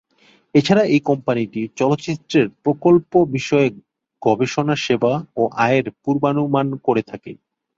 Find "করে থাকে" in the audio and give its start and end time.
6.85-7.31